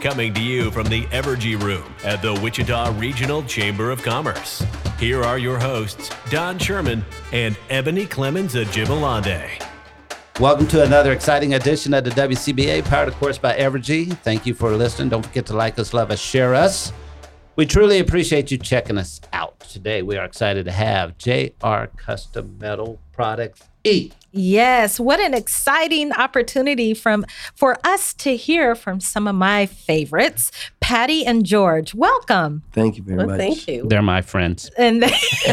[0.00, 4.64] Coming to you from the Evergy Room at the Wichita Regional Chamber of Commerce.
[4.98, 7.04] Here are your hosts, Don Sherman
[7.34, 9.62] and Ebony Clemens Ajibalade.
[10.40, 14.16] Welcome to another exciting edition of the WCBA, powered, of course, by Evergy.
[14.20, 15.10] Thank you for listening.
[15.10, 16.94] Don't forget to like us, love us, share us.
[17.56, 19.60] We truly appreciate you checking us out.
[19.60, 24.12] Today, we are excited to have JR Custom Metal Products E.
[24.32, 30.52] Yes, what an exciting opportunity from for us to hear from some of my favorites,
[30.80, 31.94] Patty and George.
[31.94, 32.62] Welcome.
[32.72, 33.38] Thank you very Well, much.
[33.38, 33.86] thank you.
[33.88, 34.70] They're my friends.
[34.78, 35.12] And they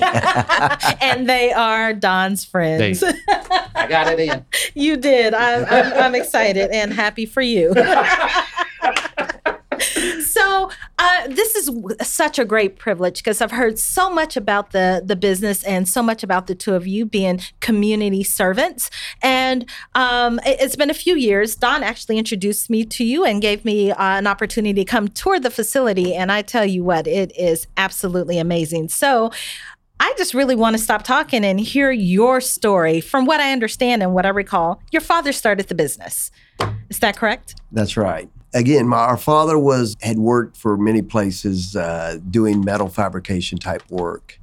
[1.01, 2.99] and they are Don's friends.
[2.99, 3.11] They-
[3.75, 4.45] I got it in.
[4.75, 5.33] you did.
[5.33, 7.73] I'm, I'm, I'm excited and happy for you.
[10.21, 15.01] so uh, this is such a great privilege because I've heard so much about the
[15.03, 18.89] the business and so much about the two of you being community servants.
[19.21, 21.55] And um, it, has been a few years.
[21.55, 25.39] Don actually introduced me to you and gave me uh, an opportunity to come tour
[25.39, 26.13] the facility.
[26.13, 28.89] And I tell you what, it is absolutely amazing.
[28.89, 29.31] So.
[29.99, 33.01] I just really want to stop talking and hear your story.
[33.01, 36.29] From what I understand and what I recall, your father started the business.
[36.87, 37.55] Is that correct?
[37.71, 38.29] That's right.
[38.57, 43.83] Again, my, our father was had worked for many places uh, doing metal fabrication type
[43.91, 44.39] work.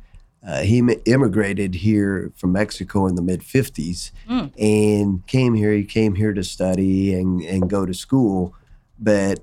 [0.47, 4.53] Uh, he immigrated here from Mexico in the mid 50s Mm.
[4.57, 5.73] and came here.
[5.73, 8.55] He came here to study and, and go to school.
[9.01, 9.41] But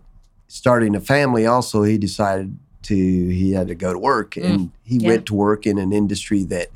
[0.48, 4.38] starting a family, also, he decided to, he had to go to work.
[4.38, 5.08] And he Yeah.
[5.08, 6.68] went to work in an industry that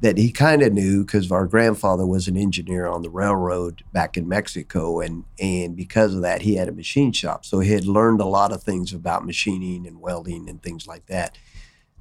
[0.00, 4.16] that he kind of knew because our grandfather was an engineer on the railroad back
[4.16, 7.44] in Mexico, and and because of that, he had a machine shop.
[7.44, 11.06] So he had learned a lot of things about machining and welding and things like
[11.06, 11.36] that.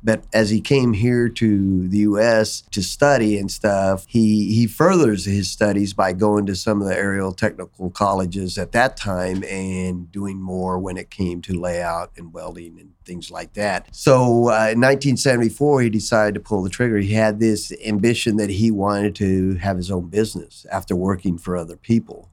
[0.04, 2.62] But as he came here to the U.S.
[2.72, 6.98] to study and stuff, he he furthers his studies by going to some of the
[6.98, 12.34] aerial technical colleges at that time and doing more when it came to layout and
[12.34, 13.94] welding and things like that.
[13.94, 17.00] So uh, in 1974, he decided to pull the trigger.
[17.00, 21.58] He had this ambition that he wanted to have his own business after working for
[21.58, 22.30] other people.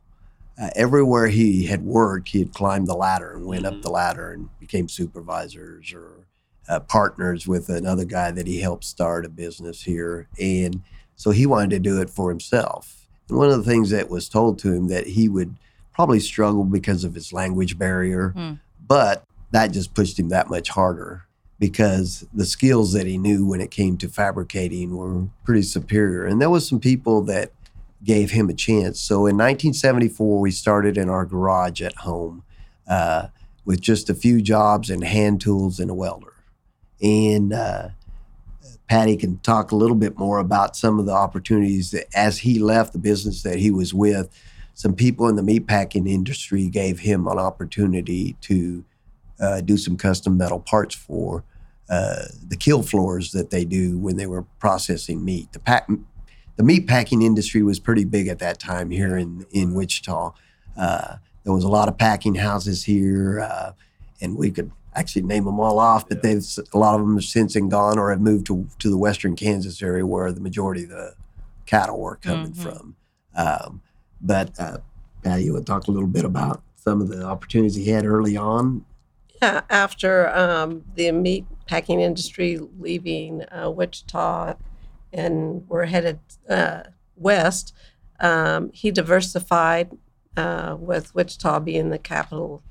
[0.60, 4.32] Uh, everywhere he had worked, he had climbed the ladder and went up the ladder
[4.32, 6.26] and became supervisors or
[6.68, 10.28] uh, partners with another guy that he helped start a business here.
[10.40, 10.82] And
[11.16, 13.06] so he wanted to do it for himself.
[13.28, 15.54] And one of the things that was told to him that he would
[15.92, 18.52] probably struggle because of his language barrier, Hmm.
[18.86, 21.22] but that just pushed him that much harder
[21.58, 26.26] because the skills that he knew when it came to fabricating were pretty superior.
[26.26, 27.52] And there was some people that
[28.04, 29.00] gave him a chance.
[29.00, 32.42] So in 1974, we started in our garage at home
[32.88, 33.28] uh,
[33.64, 36.34] with just a few jobs and hand tools and a welder.
[37.02, 37.88] And uh,
[38.88, 42.58] Patty can talk a little bit more about some of the opportunities that, as he
[42.58, 44.30] left the business that he was with,
[44.74, 48.84] some people in the meatpacking industry gave him an opportunity to
[49.40, 51.44] uh, do some custom metal parts for
[51.88, 55.52] uh, the kill floors that they do when they were processing meat.
[55.52, 55.88] The pack,
[56.56, 60.32] the meat packing industry was pretty big at that time here in in Wichita.
[60.76, 63.72] Uh, there was a lot of packing houses here, uh,
[64.20, 67.24] and we could actually name them all off, but they've a lot of them have
[67.24, 70.84] since been gone or have moved to to the western Kansas area where the majority
[70.84, 71.14] of the
[71.66, 72.56] cattle were coming Mhm.
[72.56, 72.96] from.
[73.36, 73.82] Um,
[74.20, 74.78] but uh,
[75.22, 78.36] Patty, you would talk a little bit about some of the opportunities he had early
[78.36, 78.84] on.
[79.42, 84.54] Yeah, after um, the meat packing industry leaving uh, Wichita
[85.12, 86.84] and we're headed uh,
[87.16, 87.74] west,
[88.20, 89.90] um, he diversified
[90.38, 92.62] uh, with Wichita being the capital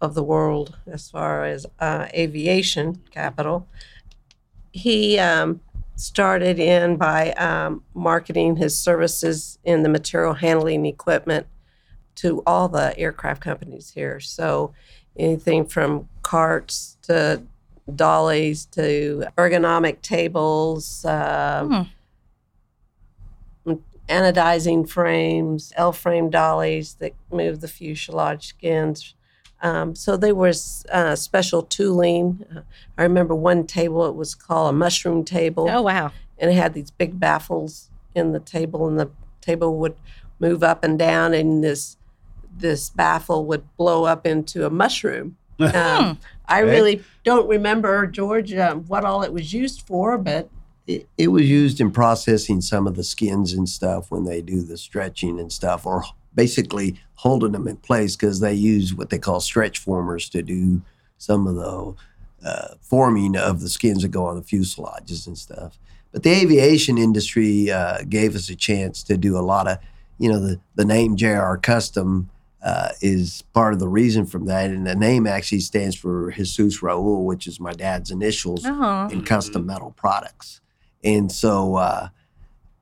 [0.00, 3.66] of the world as far as uh, aviation capital.
[4.72, 5.60] He um,
[5.96, 11.46] started in by um, marketing his services in the material handling equipment
[12.16, 14.20] to all the aircraft companies here.
[14.20, 14.72] So
[15.16, 17.42] anything from carts to
[17.94, 21.84] dollies to ergonomic tables, uh,
[24.08, 29.14] anodizing frames, L frame dollies that move the fuselage skins.
[29.60, 32.44] Um, so there was uh, special tooling.
[32.54, 32.60] Uh,
[32.96, 35.68] I remember one table, it was called a mushroom table.
[35.68, 36.12] Oh wow!
[36.38, 39.10] And it had these big baffles in the table, and the
[39.40, 39.96] table would
[40.40, 41.96] move up and down, and this
[42.56, 45.36] this baffle would blow up into a mushroom.
[45.60, 46.70] Um, I Okay.
[46.70, 50.48] really don't remember, George, um, what all it was used for, but
[50.86, 54.62] It, it was used in processing some of the skins and stuff when they do
[54.62, 56.04] the stretching and stuff, or
[56.34, 60.80] basically holding them in place because they use what they call stretch formers to do
[61.18, 61.94] some of the
[62.48, 65.78] uh, forming of the skins that go on the fuselages and stuff.
[66.12, 69.78] But the aviation industry uh, gave us a chance to do a lot of,
[70.18, 72.30] you know, the, the name JR Custom
[72.62, 74.70] uh, is part of the reason from that.
[74.70, 79.08] And the name actually stands for Jesus Raul, which is my dad's initials Oh.
[79.08, 80.60] in custom metal products.
[81.04, 82.08] And so uh,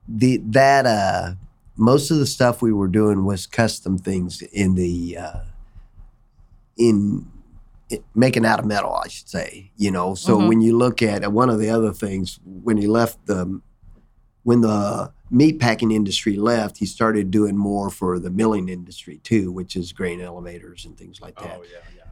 [0.07, 1.33] the that uh,
[1.77, 5.39] most of the stuff we were doing was custom things in the uh,
[6.77, 7.25] in
[7.89, 9.71] it, making out of metal, I should say.
[9.77, 10.47] You know, so Mhm.
[10.49, 13.61] when you look at uh, one of the other things when he left the
[14.43, 19.51] when the meat packing industry left, he started doing more for the milling industry too,
[19.51, 21.59] which is grain elevators and things like that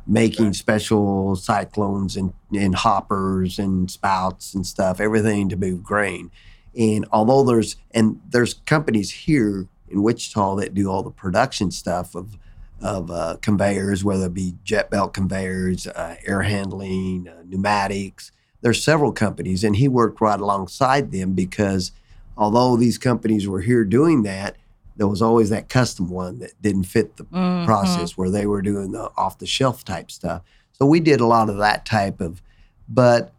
[0.07, 6.29] making special cyclones and, and hoppers and spouts and stuff, everything to move grain.
[6.77, 12.15] And although there's and there's companies here in Wichita that do all the production stuff
[12.15, 12.37] of
[12.81, 18.31] of uh, conveyors, whether it be jet belt conveyors, uh, air handling, uh, pneumatics.
[18.61, 21.91] There's several companies, and he worked right alongside them because
[22.37, 24.57] although these companies were here doing that,
[24.97, 27.65] there was always that custom one that didn't fit the Mhm.
[27.65, 30.41] process where they were doing the off the shelf type stuff.
[30.73, 32.41] So we did a lot of that type of,
[32.89, 33.31] but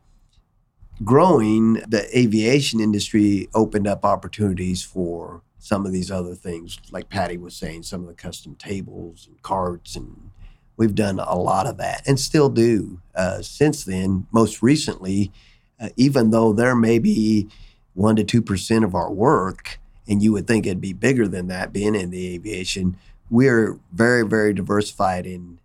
[1.05, 7.37] growing the aviation industry opened up opportunities for some of these other things, like Patty
[7.37, 10.31] was saying, some of the custom tables and carts, and
[10.77, 13.01] we've done a lot of that and still do.
[13.15, 15.33] Uh, since then, most recently,
[15.81, 17.49] uh, even though there may be
[17.95, 21.49] one to two percent of our work, and you would think it'd be bigger than
[21.49, 22.97] that, being in the aviation,
[23.29, 25.59] we're very, very diversified in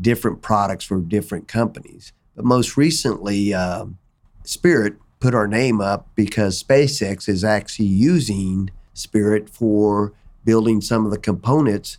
[0.00, 2.12] different products for different companies.
[2.34, 3.98] But most recently, um,
[4.44, 10.12] Spirit put our name up because SpaceX is actually using Spirit for
[10.44, 11.98] building some of the components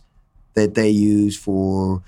[0.54, 2.02] that they use for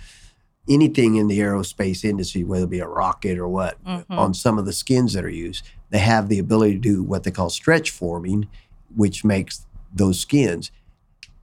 [0.68, 4.04] anything in the aerospace industry, whether it be a rocket or what, Mhm.
[4.18, 5.64] on some of the skins that are used.
[5.90, 8.46] They have the ability to do what they call stretch forming,
[8.94, 10.70] which makes those skins.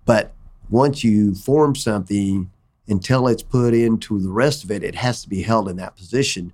[0.05, 0.33] But
[0.69, 2.49] once you form something,
[2.87, 5.95] until it's put into the rest of it, it has to be held in that
[5.95, 6.53] position.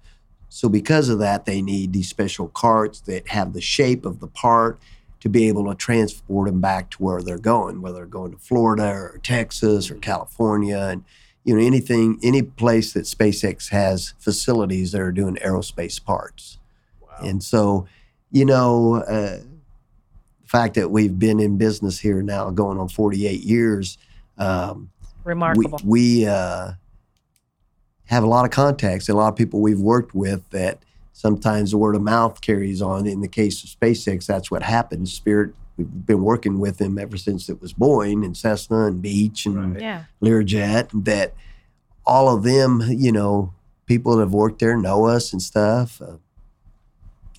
[0.54, 4.28] So because of that, they need these special carts that have the shape of the
[4.28, 4.82] part
[5.22, 8.38] to be able to transport them back to where they're going, whether they're going to
[8.38, 11.06] Florida or Texas or California, and
[11.46, 16.60] you know anything, any place that SpaceX has facilities that are doing aerospace parts.
[17.00, 17.10] Wow.
[17.22, 17.88] And so,
[18.30, 23.40] you know, uh, the fact that we've been in business here now going on 48
[23.40, 23.98] years,
[24.38, 24.92] um,
[25.24, 25.80] Remarkable.
[25.86, 26.74] we, we uh,
[28.12, 31.78] have a lot of contacts, a lot of people we've worked with that sometimes the
[31.78, 33.08] word of mouth carries on.
[33.08, 35.08] In the case of SpaceX, that's what happened.
[35.08, 39.46] Spirit, we've been working with them ever since it was Boeing and Cessna and Beech
[39.46, 40.04] and yeah.
[40.22, 41.06] Learjet.
[41.06, 41.34] That
[42.06, 43.54] all of them, you know,
[43.86, 46.02] people that have worked there know us and stuff.
[46.02, 46.18] Uh,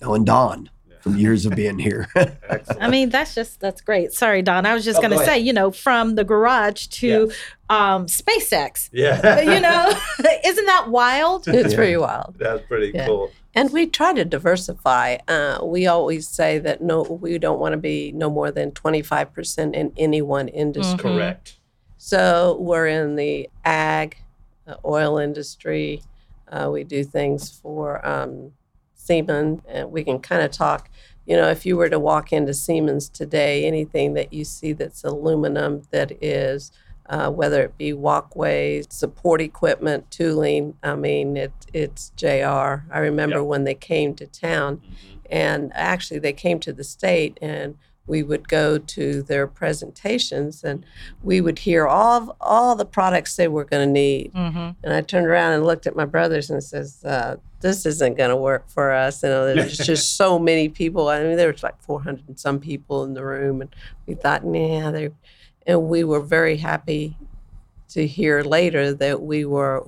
[0.01, 0.71] oh, and Don
[1.03, 2.07] from years of being here.
[2.79, 4.13] I mean, that's just that's great.
[4.13, 4.65] Sorry, Don.
[4.65, 7.29] I was just Oh, going to say, you know, from the garage to
[7.69, 8.89] um, SpaceX.
[8.93, 9.41] Yeah.
[9.53, 9.91] you know,
[10.45, 11.45] isn't that wild?
[11.47, 12.35] it's pretty wild.
[12.39, 13.05] That's pretty Yeah.
[13.07, 13.31] cool.
[13.53, 15.17] And we try to diversify.
[15.27, 19.75] Uh, we always say that no, we don't want to be no more than 25%
[19.75, 20.97] in any one industry.
[20.97, 21.15] Mhm.
[21.17, 21.57] Correct.
[21.97, 24.17] So we're in the ag,
[24.67, 26.01] uh, oil industry.
[26.49, 28.53] Uh, we do things for um,
[29.07, 30.89] Siemens, and we can kind of talk.
[31.25, 35.03] You know, if you were to walk into Siemens today, anything that you see that's
[35.03, 36.71] aluminum, that is,
[37.09, 40.75] uh, whether it be walkways, support equipment, tooling.
[40.83, 42.83] I mean, it, it's JR.
[42.91, 43.45] I remember Yep.
[43.45, 44.81] when they came to town,
[45.29, 50.85] and actually they came to the state and we would go to their presentations and
[51.23, 54.33] we would hear all all the products they were going to need.
[54.33, 54.71] Mm-hmm.
[54.83, 58.29] and i turned around and looked at my brothers and says uh, this isn't going
[58.29, 59.23] to work for us.
[59.23, 61.09] You know there's just so many people.
[61.09, 63.73] I mean there was like 400 and some people in the room and
[64.05, 65.09] we thought nah they
[65.65, 67.17] and we were very happy
[67.89, 69.85] to hear later that we were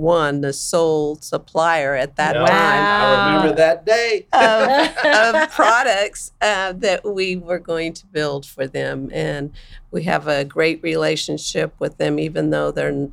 [0.00, 4.26] one, the sole supplier at that Yeah, time I remember that day.
[4.32, 4.68] of,
[5.44, 9.52] of products uh, that we were going to build for them, and
[9.90, 13.08] we have a great relationship with them, even though they're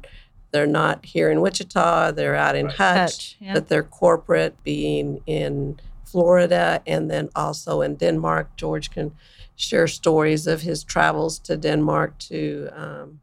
[0.51, 2.75] they're not here in Wichita, they're out in Right.
[2.75, 3.53] Hutch, Hutch, yeah.
[3.53, 8.55] but they're corporate, being in Florida and then also in Denmark.
[8.57, 9.11] George can
[9.55, 13.19] share stories of his travels to Denmark to um,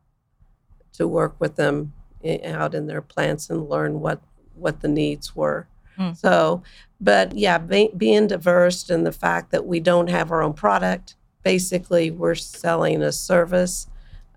[0.93, 1.96] to work with them i-
[2.45, 4.21] out in their plants and learn what
[4.55, 5.67] what the needs were.
[5.97, 6.13] Hmm.
[6.13, 6.63] So,
[7.01, 11.15] but yeah, be, being diverse and the fact that we don't have our own product,
[11.43, 13.87] basically we're selling a service,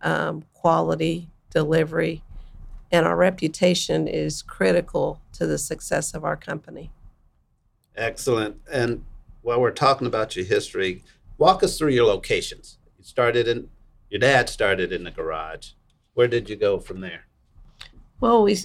[0.01, 2.23] um, quality, delivery,
[2.91, 6.91] and our reputation is critical to the success of our company.
[7.95, 8.57] Excellent.
[8.71, 9.03] And
[9.41, 11.03] while we're talking about your history,
[11.37, 12.77] walk us through your locations.
[12.97, 13.69] You started in,
[14.09, 15.71] your dad started in the garage.
[16.13, 17.25] Where did you go from there?
[18.21, 18.55] Well, we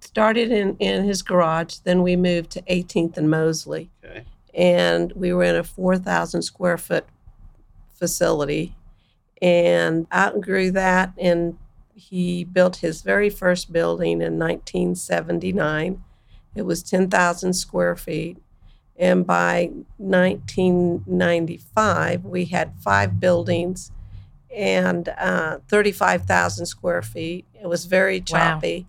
[0.00, 4.24] started in, in his garage, then we moved to 18th and Mosley, Okay.
[4.54, 7.04] and we were in a 4,000 square foot
[7.94, 8.74] facility
[9.42, 11.12] and outgrew that.
[11.18, 11.58] And
[11.94, 16.02] he built his very first building in 1979.
[16.54, 18.38] It was 10,000 square feet.
[18.98, 23.90] And by 1995, we had five buildings
[24.54, 27.44] and uh, 35,000 square feet.
[27.60, 28.24] It was very Wow.
[28.24, 28.86] choppy.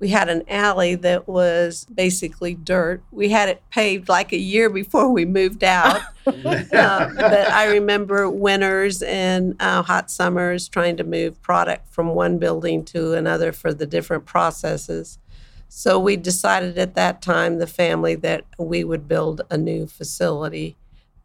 [0.00, 3.02] We had an alley that was basically dirt.
[3.10, 6.02] We had it paved like a year before we moved out.
[6.26, 6.32] Uh,
[6.72, 12.84] but I remember winters and uh, hot summers trying to move product from one building
[12.86, 15.18] to another for the different processes.
[15.68, 20.76] So we decided at that time, the family, that we would build a new facility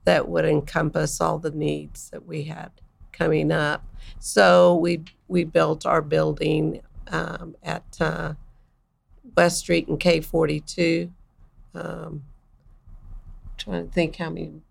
[0.06, 2.72] that would encompass all the needs that we had
[3.12, 3.84] coming up.
[4.20, 8.34] So we we built our building um, at uh,
[9.40, 11.12] West Street and K forty two.
[11.74, 12.24] Um,
[13.58, 14.62] trying to think how many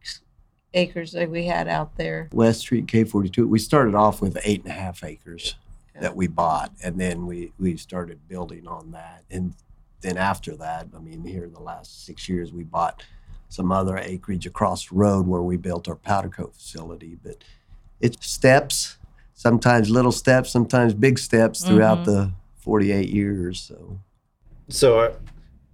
[0.74, 2.28] acres that we had out there.
[2.32, 3.48] West Street K42.
[3.48, 5.54] We started off with eight and a half acres
[5.94, 6.02] Yeah.
[6.02, 9.24] that we bought, and then we we started building on that.
[9.30, 9.54] And
[10.02, 13.02] then after that, I mean, here in the last six years, we bought
[13.48, 17.16] some other acreage across the road where we built our powder coat facility.
[17.22, 17.42] But
[18.00, 18.98] it's steps,
[19.34, 23.58] sometimes little steps, sometimes big steps throughout the 48 years.
[23.60, 23.98] So
[24.68, 25.12] So, uh,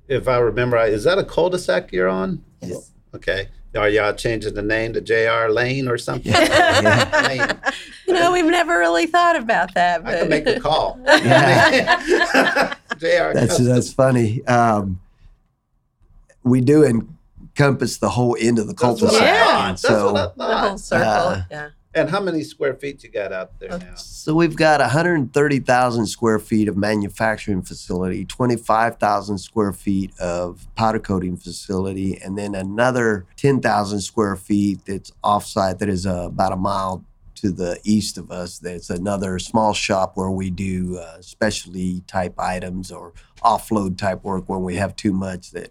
[0.08, 2.42] if I remember right, is that a cul-de-sac you're on?
[2.60, 2.90] Yes.
[3.14, 3.48] Okay.
[3.76, 6.30] Are y'all changing the name to JR Lane or something?
[6.32, 7.24] Yeah.
[7.28, 7.58] Lane.
[8.06, 10.06] You know, we've never really thought about that.
[10.06, 11.00] I can make a call.
[11.06, 12.74] Yeah.
[12.98, 13.32] JR.
[13.34, 14.46] that's that's funny.
[14.46, 15.00] Um,
[16.44, 19.44] we do encompass the whole end of the That's what I cul-de-sac.
[19.44, 19.64] thought.
[19.68, 21.08] and That's what I so the whole circle.
[21.08, 21.68] Uh, yeah.
[21.94, 23.94] And how many square feet you got out there now?
[23.94, 31.36] So we've got 130,000 square feet of manufacturing facility, 25,000 square feet of powder coating
[31.36, 37.04] facility, and then another 10,000 square feet that's offsite that is uh, about a mile
[37.36, 38.58] to the east of us.
[38.58, 44.48] That's another small shop where we do uh, specialty type items or offload type work
[44.48, 45.70] when we have too much that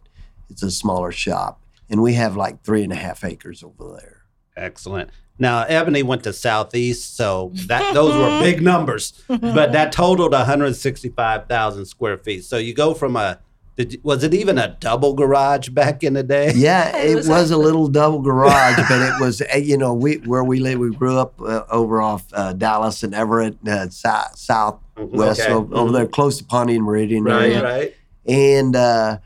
[0.50, 1.60] it's a smaller shop.
[1.90, 4.22] And we have like three and a half acres over there.
[4.56, 5.10] Excellent.
[5.40, 11.86] Now, Ebony went to Southeast, so that those were big numbers, but that totaled 165,000
[11.86, 12.44] square feet.
[12.46, 13.40] So you go from a
[13.76, 16.52] did was it even a double garage back in the day?
[16.54, 19.78] Yeah, It it was was, a- a little double garage, but it was uh, you
[19.78, 20.78] know we where we live.
[20.78, 25.50] We grew up uh, over off uh, Dallas and Everett, uh, south southwest, Okay.
[25.50, 27.64] so over there close to Pawnee and Meridian Right, area.
[27.64, 27.96] right.
[28.28, 29.18] And uh,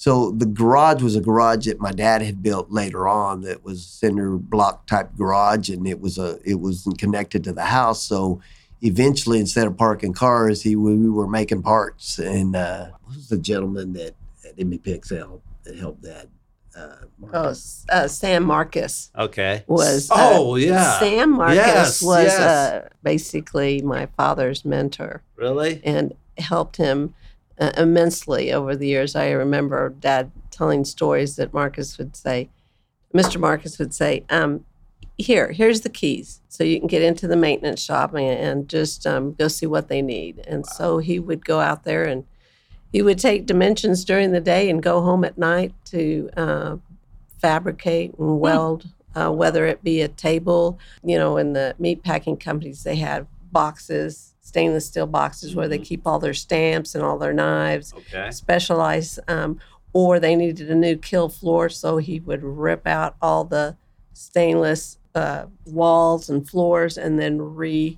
[0.00, 3.42] so the garage was a garage that my dad had built later on.
[3.42, 7.64] That was cinder block type garage, and it was a it was connected to the
[7.66, 8.02] house.
[8.02, 8.40] So
[8.80, 12.18] eventually, instead of parking cars, he we, we were making parts.
[12.18, 14.14] And uh, what was the gentleman that
[14.48, 16.28] at MBPXL that helped that?
[16.74, 16.94] Uh,
[17.34, 17.52] Oh,
[17.92, 19.64] uh, Sam Marcus Okay.
[19.66, 20.10] was.
[20.10, 20.98] uh, Oh, yeah.
[20.98, 22.40] Sam Marcus Yes, was yes.
[22.40, 25.82] Uh, basically my father's mentor Really?
[25.84, 27.12] and helped him
[27.60, 29.14] uh, immensely over the years.
[29.14, 32.48] I remember Dad telling stories that Marcus would say,
[33.14, 33.38] Mr.
[33.38, 34.64] Marcus would say, um,
[35.18, 39.06] "Here, here's the keys, so you can get into the maintenance shop and, and just
[39.06, 42.24] um, go see what they need." And so he would go out there and
[42.92, 46.76] he would take dimensions during the day and go home at night to uh,
[47.38, 50.78] fabricate and weld, uh, whether it be a table.
[51.04, 55.78] You know, in the meat packing companies, they had boxes, stainless steel boxes, where they
[55.78, 58.30] keep all their stamps and all their knives, Okay.
[58.32, 59.20] specialized.
[59.28, 59.58] Um,
[59.92, 63.76] or they needed a new kill floor, so he would rip out all the
[64.12, 67.96] stainless uh, walls and floors and then re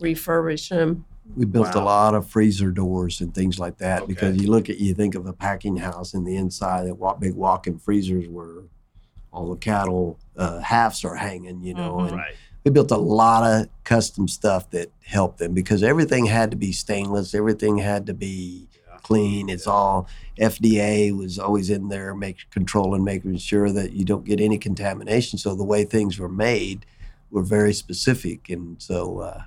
[0.00, 1.04] refurbish them
[1.36, 1.82] We built Wow.
[1.82, 5.14] a lot of freezer doors and things like that because you look at you think
[5.14, 8.64] of a packing house and the inside that wa- big walk-in freezers where
[9.32, 11.94] all the cattle uh, halves are hanging, you know.
[11.98, 12.08] Mhm.
[12.08, 12.34] And Right.
[12.64, 16.72] We built a lot of custom stuff that helped them because everything had to be
[16.72, 18.98] stainless, everything had to be Yeah.
[19.02, 19.48] clean.
[19.48, 20.06] It's all
[20.38, 25.38] FDA was always in there, make controlling, making sure that you don't get any contamination.
[25.38, 26.86] So the way things were made
[27.30, 29.18] were very specific, and so.
[29.20, 29.42] Uh,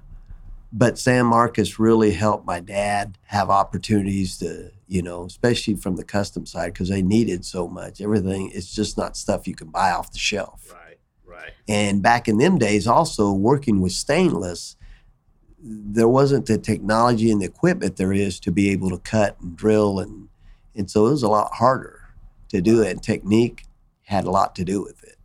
[0.74, 6.04] but Sam Marcus really helped my dad have opportunities to, you know, especially from the
[6.04, 8.02] custom side because they needed so much.
[8.02, 10.74] Everything it's just not stuff you can buy off the shelf.
[10.74, 10.85] Right.
[11.36, 11.52] Right.
[11.68, 14.76] And back in them days, also working with stainless,
[15.60, 19.58] there wasn't the technology and the equipment there is to be able to cut and
[19.58, 20.30] drill, and
[20.76, 22.02] and so it was a lot harder
[22.50, 22.92] to do it.
[22.92, 23.66] And technique
[24.04, 25.18] had a lot to do with it.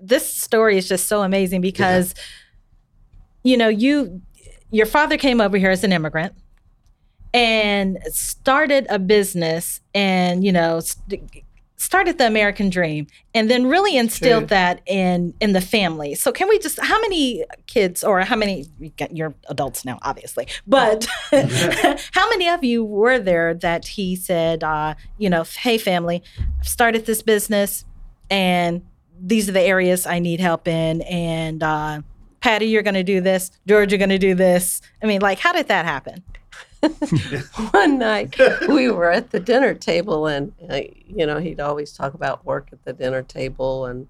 [0.00, 2.14] this story is just so amazing because
[3.42, 4.20] you know you
[4.70, 6.34] your father came over here as an immigrant
[7.34, 11.44] and started a business and you know st-
[11.78, 14.48] started the american dream and then really instilled True.
[14.48, 18.66] that in in the family so can we just how many kids or how many
[19.10, 21.06] you're adults now obviously but
[22.12, 26.22] how many of you were there that he said uh you know hey family
[26.60, 27.84] i've started this business
[28.30, 28.82] and
[29.20, 31.02] these are the areas I need help in.
[31.02, 32.02] And uh,
[32.40, 33.50] Patty, you're going to do this.
[33.66, 34.80] George, you're going to do this.
[35.02, 36.22] I mean, like, how did that happen?
[37.72, 38.36] One night
[38.68, 42.68] we were at the dinner table, and uh, you know he'd always talk about work
[42.72, 44.06] at the dinner table and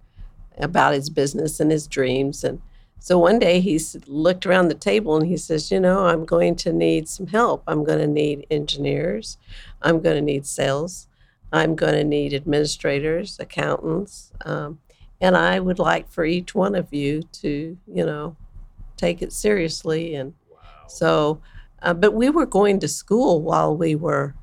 [0.58, 2.44] about his business and his dreams.
[2.44, 2.60] And
[2.98, 6.56] so one day he looked around the table and he says, "You know, I'm going
[6.56, 7.62] to need some help.
[7.66, 9.38] I'm going to need engineers.
[9.80, 11.06] I'm going to need sales.
[11.52, 14.78] I'm going to need administrators, accountants, um,
[15.22, 18.36] and I would like for each one of you to, you know,
[18.96, 20.34] take it seriously and."
[20.90, 21.40] So,
[21.82, 24.34] uh, but we were going to school while we were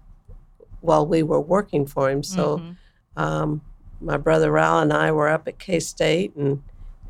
[0.81, 2.21] while we were working for him.
[2.21, 2.75] So, Mhm.
[3.17, 3.61] um,
[4.01, 6.61] my brother Raul and I were up at K State, and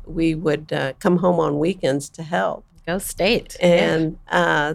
[0.06, 2.64] we would uh, come home on weekends to help.
[2.86, 3.56] go state.
[3.60, 4.74] And uh,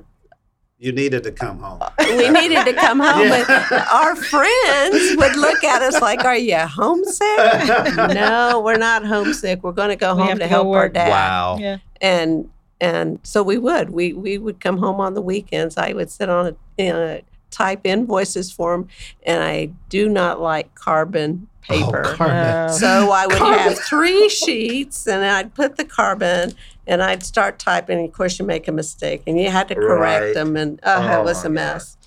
[0.78, 1.80] You needed to come home.
[2.00, 3.46] we needed to come home, Yeah.
[3.48, 7.38] but our friends would look at us like, "Are you homesick?"
[8.22, 9.64] no, we're not homesick.
[9.64, 11.58] We're going to go We home to to help our dad Wow.
[11.60, 11.78] yeah.
[12.02, 12.50] and
[12.82, 15.78] and so we would we we would come home on the weekends.
[15.78, 18.88] I would sit on a, type invoices for him
[19.24, 22.04] and i do not like carbon paper.
[22.06, 22.38] Oh, Carmen.
[22.38, 26.54] Uh, so i would have three sheets and i'd put the carbon
[26.88, 28.00] and i'd start typing.
[28.00, 30.34] And of course you make a mistake and you had to correct Right.
[30.34, 31.98] them and uh, Oh, it was a mess.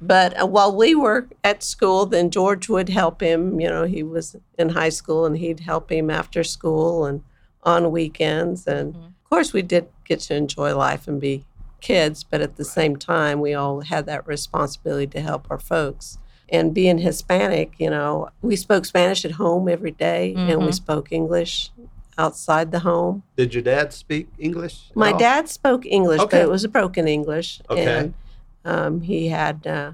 [0.00, 4.02] But uh, while we were at school then george would help him you know he
[4.02, 7.22] was in high school and he'd help him after school and
[7.64, 9.12] on weekends and Mhm.
[9.26, 11.44] Of course we did get to enjoy life and be
[11.80, 16.18] kids but at the same time we all had that responsibility to help our folks
[16.48, 20.74] and being hispanic you know we spoke spanish at home every day, and we Mhm.
[20.74, 21.70] spoke english
[22.16, 24.90] outside the home Did your dad speak English?
[24.94, 25.18] my all?
[25.18, 26.38] dad spoke english Okay.
[26.38, 27.84] but it was a broken english Okay.
[27.84, 28.14] and
[28.64, 29.92] um, he had uh,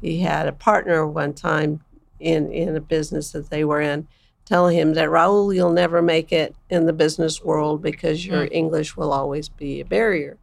[0.00, 1.80] he had a partner one time
[2.18, 4.06] in in a business that they were in
[4.44, 8.96] telling him that Raul you'll never make it in the business world because your English
[8.96, 10.36] will always be a barrier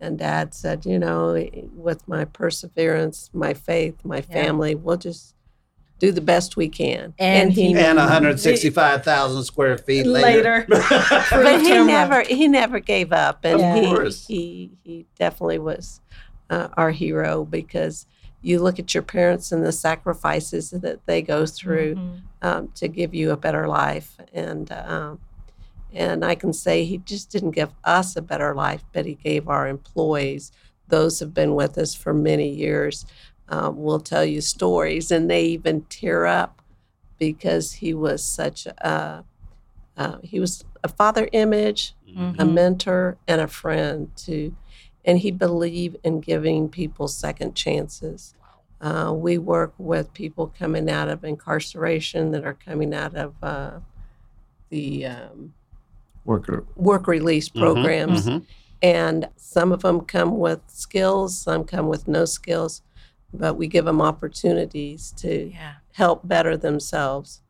[0.00, 5.34] and dad said you know with my perseverance my faith my family we'll just
[5.98, 10.66] do the best we can And he- And 165,000 square feet later.
[10.68, 10.84] Later.
[11.30, 14.26] but he never he never gave up and Of he, course.
[14.26, 16.00] he he definitely was
[16.50, 18.06] uh, our hero because
[18.42, 22.20] you look at your parents and the sacrifices that they go through Mhm.
[22.42, 25.18] um, to give you a better life and um,
[25.92, 29.48] and I can say he just didn't give us a better life but he gave
[29.48, 30.52] our employees
[30.88, 33.06] those have been with us for many years
[33.48, 36.60] um, will tell you stories and they even tear up
[37.18, 39.24] because he was such a
[39.96, 41.94] uh, he was a father image
[42.38, 42.52] a Mhm.
[42.52, 44.54] mentor and a friend to
[45.06, 48.34] and he believed in giving people second chances
[48.82, 53.78] uh, we work with people coming out of incarceration that are coming out of uh,
[54.68, 55.54] the um,
[56.26, 56.64] Worker.
[56.74, 58.42] work release Mhm, programs mhm.
[58.82, 62.82] and some of them come with skills some come with no skills
[63.32, 65.74] but we give them opportunities to Yeah.
[65.92, 67.42] help better themselves.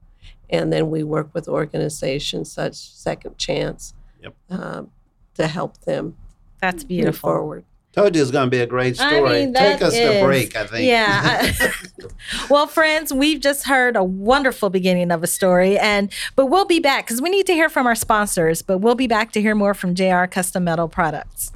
[0.51, 4.35] And then we work with organizations such Second Chance Yep.
[4.51, 4.91] um,
[5.35, 6.17] to help them
[6.61, 7.31] That's beautiful.
[7.31, 7.65] forward.
[7.93, 9.31] Told you it's going to be a great I story.
[9.47, 10.87] mean, Take that us to break, I think.
[10.87, 11.53] Yeah.
[12.51, 16.79] Well, friends, we've just heard a wonderful beginning of a story, and but we'll be
[16.81, 18.63] back because we need to hear from our sponsors.
[18.63, 21.53] But we'll be back to hear more from JR Custom Metal Products.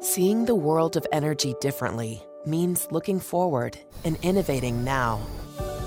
[0.00, 5.20] Seeing the world of energy differently means looking forward and innovating now.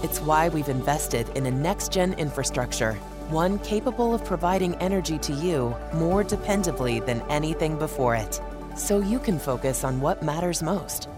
[0.03, 2.97] It's why we've invested in a next gen infrastructure,
[3.33, 8.39] one capable of providing energy to you more dependably than anything before it,
[8.77, 11.09] so you can focus on what matters most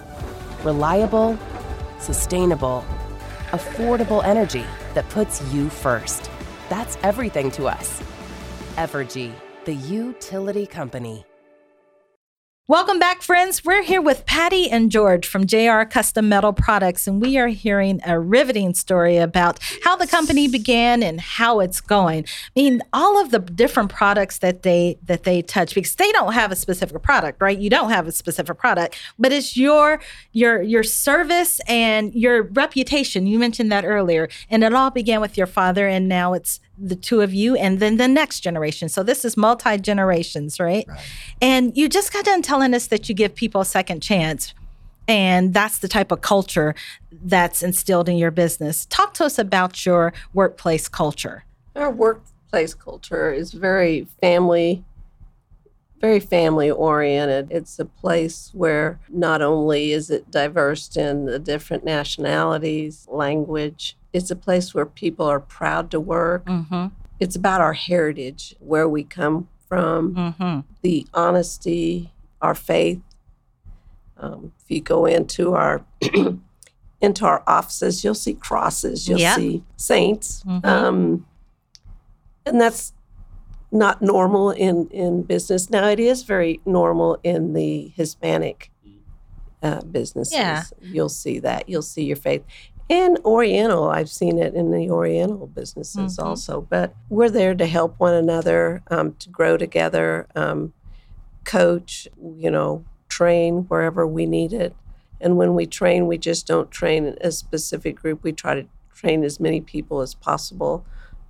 [0.64, 1.38] reliable,
[2.00, 2.84] sustainable,
[3.52, 6.32] affordable energy that puts you first.
[6.70, 8.02] That's everything to us.
[8.76, 9.32] Evergy,
[9.66, 11.26] the utility company.
[12.68, 13.64] Welcome back, friends.
[13.64, 18.02] We're here with Patty and George from JR Custom Metal Products, and we are hearing
[18.04, 22.24] a riveting story about how the company began and how it's going.
[22.24, 26.34] I mean, all of the different products that they that they touch, because they don't
[26.34, 27.56] have a specific product, right?
[27.56, 30.02] You don't have a specific product, but it's your
[30.32, 33.28] your your service and your reputation.
[33.28, 36.96] You mentioned that earlier, and it all began with your father, and now it's the
[36.96, 38.90] two of you and then the next generation.
[38.90, 40.86] So this is multi generations, right?
[40.88, 41.00] right?
[41.42, 44.54] And you just got done telling us that you give people a second chance.
[45.08, 46.74] And that's the type of culture
[47.12, 48.88] that's instilled in your business.
[48.88, 51.46] Talk to us about your workplace culture.
[51.76, 54.84] Our workplace culture is very family
[56.02, 57.48] very family oriented.
[57.50, 64.32] It's a place where not only is it diverse in the different nationalities, language, it's
[64.32, 66.46] a place where people are proud to work.
[66.46, 66.88] Mm-hmm.
[67.20, 70.60] It's about our heritage, where we come from, mm-hmm.
[70.82, 73.02] the honesty, our faith.
[74.18, 75.84] Um, if you go into our
[77.02, 80.66] into our offices, you'll see crosses, you'll see saints, mm-hmm.
[80.66, 81.26] um,
[82.46, 82.94] and that's
[83.70, 85.70] not normal in in business.
[85.70, 88.72] Now it is very normal in the Hispanic
[89.62, 90.34] uh, businesses.
[90.34, 90.64] Yeah.
[90.82, 91.68] You'll see that.
[91.68, 92.44] You'll see your faith,
[92.90, 96.28] and Oriental, I've seen it in the Oriental businesses mm-hmm.
[96.28, 96.62] also.
[96.62, 100.74] But we're there to help one another, um, to grow together, um,
[101.44, 104.76] coach, you know, train wherever we need it.
[105.20, 108.24] And when we train, we just don't train a specific group.
[108.24, 110.86] We try to train as many people as possible.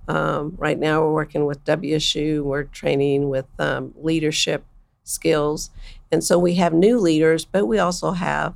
[0.08, 2.42] Um, right now, we're working with WSU.
[2.42, 4.64] We're training with um, leadership
[5.04, 5.70] skills.
[6.12, 8.54] And so we have new leaders, but we also have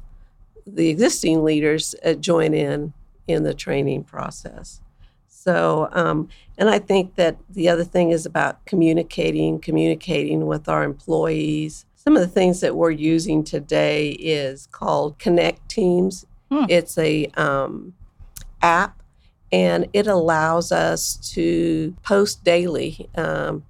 [0.67, 2.93] the existing leaders uh, join in
[3.27, 4.81] in the training process.
[5.29, 10.85] So, um, and I think that the other thing is about communicating, communicating with our
[10.85, 11.87] employees.
[11.95, 16.27] Some of the things that we're using today is called Connect Teams.
[16.51, 16.67] Hmm.
[16.69, 17.95] It's a um,
[18.61, 19.03] app,
[19.51, 23.65] and it allows us to post daily, um,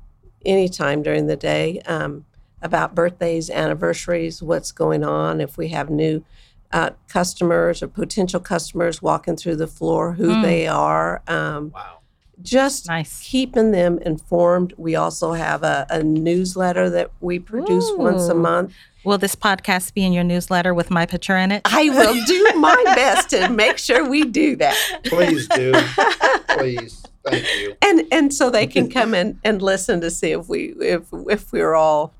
[0.45, 2.25] anytime during the day, um,
[2.63, 6.25] about birthdays, anniversaries, what's going on, if we have new
[6.73, 10.43] uh, customers or potential customers walking through the floor, who mm.
[10.43, 11.23] they are.
[11.27, 11.99] Um, wow.
[12.43, 13.21] Just nice.
[13.23, 14.73] keeping them informed.
[14.79, 17.99] We also have a, a newsletter that we produce Ooh.
[17.99, 18.73] once a month.
[19.05, 21.63] Will this podcast be in your newsletter with my picture in it?
[21.65, 24.77] I will do my best to make sure we do that.
[25.05, 25.73] Please do.
[26.57, 27.07] Please.
[27.25, 27.77] Thank you.
[27.83, 31.53] And and so they can come in and listen to see if we if if
[31.53, 32.15] we're all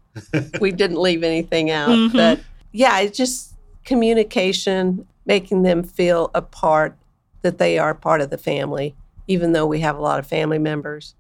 [0.61, 1.91] we didn't leave anything out.
[1.91, 2.17] Mm-hmm.
[2.17, 2.41] But
[2.73, 3.50] yeah, it just
[3.85, 6.97] communication, making them feel a part
[7.43, 8.95] that they are part of the family,
[9.27, 11.15] even though we have a lot of family members.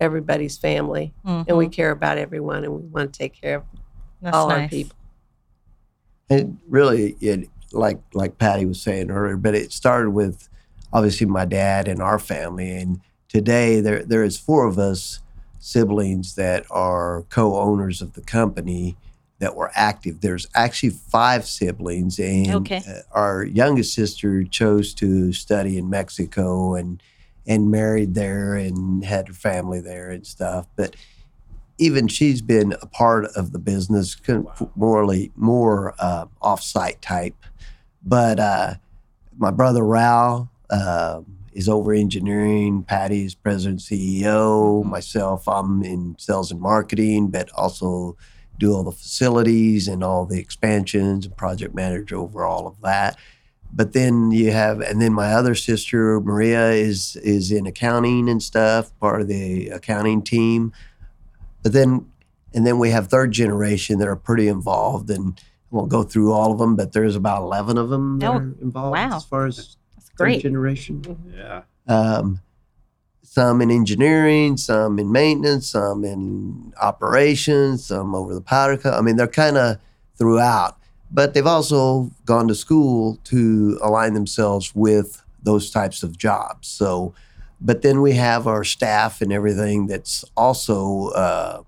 [0.00, 1.48] Everybody's family, mm-hmm.
[1.48, 1.72] and we mm-hmm.
[1.72, 3.64] care about everyone, and we want to take care of
[4.20, 4.62] That's all nice.
[4.62, 4.96] our people.
[6.28, 10.48] And really, it like like Patty was saying earlier, but it started with
[10.92, 15.20] obviously my dad and our family, and today there there is four of us
[15.60, 18.96] siblings that are co-owners of the company
[19.42, 20.20] that were active.
[20.20, 22.80] There's actually five siblings, and okay.
[22.88, 27.02] uh, our youngest sister chose to study in Mexico and
[27.44, 30.68] and married there and had her family there and stuff.
[30.76, 30.94] But
[31.76, 34.70] even she's been a part of the business, wow.
[34.76, 37.34] morely more uh, offsite type.
[38.00, 38.74] But uh,
[39.36, 42.84] my brother Raul uh, is over engineering.
[42.84, 44.22] Patty's president CEO.
[44.82, 44.88] Mm-hmm.
[44.88, 48.16] Myself, I'm in sales and marketing, but also
[48.62, 53.18] do all the facilities and all the expansions and project manager over all of that.
[53.72, 58.42] But then you have, and then my other sister Maria is is in accounting and
[58.42, 60.72] stuff, part of the accounting team.
[61.62, 62.06] But then,
[62.54, 66.32] and then we have third generation that are pretty involved, and I won't go through
[66.32, 69.16] all of them, but there's about eleven of them that oh, are involved wow.
[69.16, 70.34] as far as That's great.
[70.34, 71.02] third generation.
[71.34, 71.62] Yeah.
[71.88, 72.40] Um,
[73.32, 78.78] some in engineering, some in maintenance, some in operations, some over the powder.
[78.84, 79.78] I mean, they're kind of
[80.18, 80.76] throughout,
[81.10, 86.68] but they've also gone to school to align themselves with those types of jobs.
[86.68, 87.14] So,
[87.58, 91.62] but then we have our staff and everything that's also uh,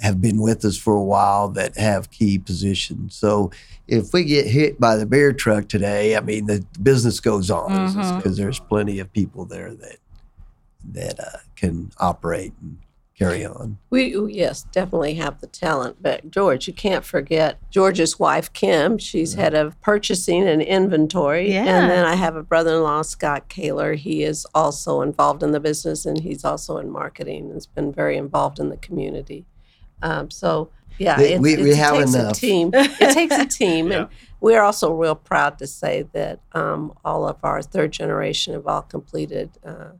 [0.00, 3.16] have been with us for a while that have key positions.
[3.16, 3.50] So
[3.88, 7.70] if we get hit by the beer truck today, I mean the business goes on
[7.70, 8.16] Mhm.
[8.16, 9.96] because there's plenty of people there that
[10.92, 12.78] that uh, can operate and
[13.16, 13.78] carry on.
[13.90, 18.98] We yes, definitely have the talent, but George, you can't forget George's wife Kim.
[18.98, 21.62] She's head of purchasing and inventory, Yeah.
[21.64, 23.94] and then I have a brother-in-law Scott Koehler.
[23.96, 27.44] He is also involved in the business, and he's also in marketing.
[27.44, 29.46] and Has been very involved in the community.
[30.02, 32.32] Um, so yeah, We- it, we- it we have takes enough.
[32.32, 32.70] a team.
[32.74, 34.08] It takes a team, and
[34.40, 38.82] we're also real proud to say that um, all of our third generation have all
[38.82, 39.90] completed uh,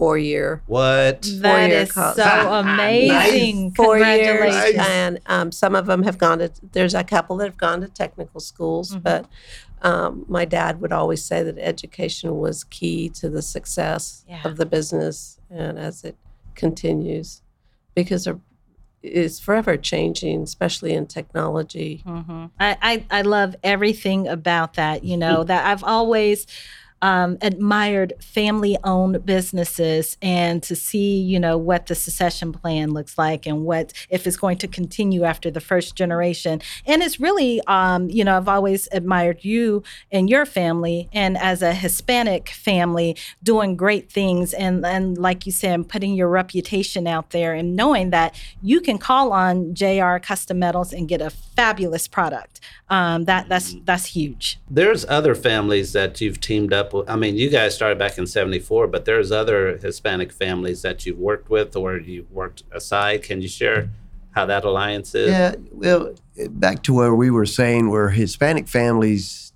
[0.00, 1.20] four-year What?
[1.22, 2.16] That Four-year is college.
[2.16, 3.72] so amazing.
[3.72, 4.86] four years, Congratulations.
[4.88, 6.50] and um, some of them have gone to.
[6.72, 9.02] There's a couple that have gone to technical schools, Mhm.
[9.02, 9.26] but
[9.82, 14.40] um, my dad would always say that education was key to the success Yeah.
[14.44, 16.16] of the business, and as it
[16.54, 17.42] continues,
[17.94, 18.36] because it
[19.02, 22.02] is forever changing, especially in technology.
[22.06, 25.04] hmm I, I I love everything about that.
[25.04, 26.46] You know that I've always
[27.02, 33.46] um, admired family-owned businesses, and to see you know what the succession plan looks like,
[33.46, 36.60] and what if it's going to continue after the first generation.
[36.86, 41.62] And it's really um, you know I've always admired you and your family, and as
[41.62, 47.30] a Hispanic family, doing great things, and and like you said, putting your reputation out
[47.30, 52.08] there, and knowing that you can call on JR Custom Metals and get a fabulous
[52.08, 52.60] product.
[52.88, 54.58] Um, that that's that's huge.
[54.68, 57.08] There's other families that you've teamed up with.
[57.08, 61.18] I mean, you guys started back in 74, but there's other Hispanic families that you've
[61.18, 63.22] worked with or you've worked aside.
[63.22, 63.90] Can you share
[64.32, 65.30] how that alliance is?
[65.30, 66.14] Yeah, well,
[66.50, 69.52] back to where we were saying, where Hispanic families,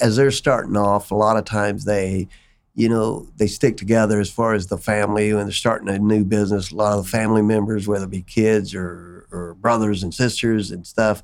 [0.00, 2.28] as they're starting off, a lot of times they,
[2.74, 6.24] you know, they stick together as far as the family when they're starting a new
[6.24, 6.70] business.
[6.70, 10.70] A lot of the family members, whether it be kids or, or brothers and sisters
[10.70, 11.22] and stuff,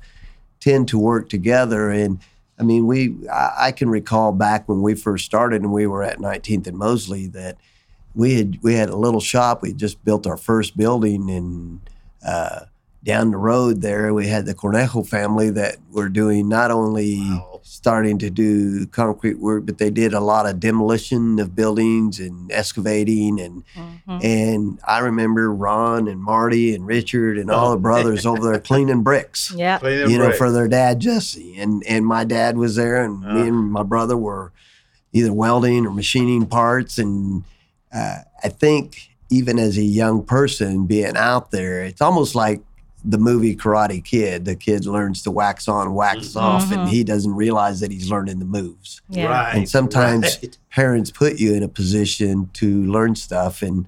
[0.59, 1.89] tend to work together.
[1.89, 2.19] And
[2.57, 6.03] I mean, we, I, I can recall back when we first started and we were
[6.03, 7.57] at 19th and Mosley that
[8.13, 9.61] we had we had a little shop.
[9.61, 11.81] We just built our first building and.
[12.25, 12.65] Uh,
[13.05, 17.59] down the road there, we had the Cornejo family that were doing not only Wow.
[17.63, 22.51] starting to do concrete work, but they did a lot of demolition of buildings and
[22.51, 23.39] excavating.
[23.39, 23.63] And
[24.23, 29.03] and I remember Ron and Marty and Richard and all the brothers over there cleaning
[29.03, 29.53] bricks.
[29.55, 29.79] Yeah.
[29.85, 33.71] You know, for their dad Jesse, and and my dad was there, and me and
[33.71, 34.51] my brother were
[35.13, 36.97] either welding or machining parts.
[36.97, 37.43] And
[37.93, 42.61] uh, I think even as a young person being out there, it's almost like
[43.07, 44.45] the movie Karate Kid.
[44.45, 46.89] The kid learns to wax on, wax off, and Mhm.
[46.89, 49.01] he doesn't realize that he's learning the moves.
[49.09, 49.25] Yeah.
[49.27, 49.55] Right.
[49.55, 50.57] And sometimes right.
[50.71, 53.85] parents put you in a position to learn stuff and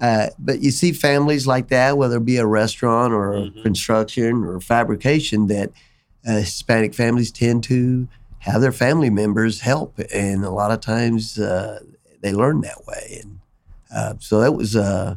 [0.00, 3.62] uh, but you see families like that whether it be a restaurant or Mhm.
[3.62, 5.70] construction or fabrication that
[6.26, 8.08] uh, hispanic families tend to
[8.40, 11.80] have their family members help and a lot of times uh,
[12.22, 13.38] they learn that way and
[13.94, 15.16] uh, so that was uh,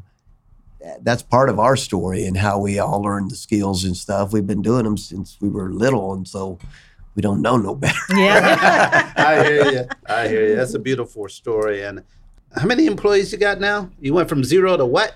[1.02, 4.48] that's part of our story and how we all learned the skills and stuff we've
[4.48, 6.60] been doing them since we were little and so
[7.16, 9.14] we don't know no better Yeah.
[9.16, 9.88] I hear you.
[10.08, 10.56] I hear you.
[10.56, 11.84] That's a beautiful story.
[11.84, 12.04] And
[12.56, 13.90] how many employees you got now?
[14.00, 15.16] You went from zero to what?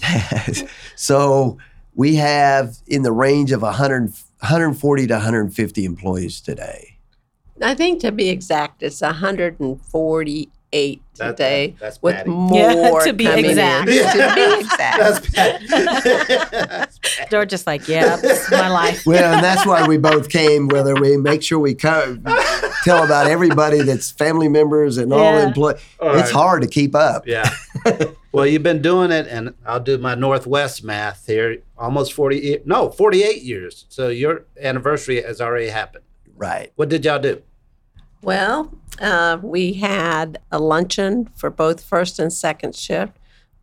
[0.96, 1.58] so
[1.94, 6.98] we have in the range of 100, 140 to 150 employees today.
[7.62, 9.00] I think to be exact, it's
[10.74, 12.30] 148 That- today, that- that's with Patty.
[12.50, 13.50] more Yeah, to be coming in.
[13.50, 13.88] exact.
[13.88, 14.98] to be exact.
[15.34, 17.30] That's bad.
[17.30, 19.06] George just like, yeah, it's my life.
[19.06, 22.18] Well, and that's why we both came, whether we make sure we co-
[22.82, 25.46] tell about everybody that's family members and all Yeah.
[25.46, 25.80] employees.
[26.00, 27.26] All It's hard to keep up.
[27.26, 27.48] Yeah.
[28.32, 31.58] well, you've been doing it, and I'll do my Northwest math here.
[31.78, 33.86] Almost 40, no, 48 years.
[33.88, 36.04] So your anniversary has already happened.
[36.36, 36.72] Right.
[36.76, 37.42] What did y'all do?
[38.24, 43.12] Well, uh, we had a luncheon for both first and second shift.